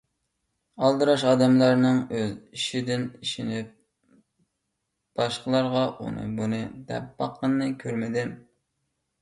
ئالدىراش 0.85 1.25
ئادەملەرنىڭ 1.31 1.99
ئۆز 2.19 2.31
ئىشىدىن 2.59 3.03
ئېشىنىپ 3.19 3.69
باشقىلارغا 5.21 5.85
ئۇنى 6.01 6.25
بۇنى 6.41 6.63
دەپ 6.91 7.13
باققىنىنى 7.23 7.69
كۆرمىدىم. 7.85 8.35